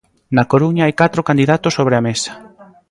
[0.35, 2.31] Na Coruña hai catro candidatos sobre a mesa.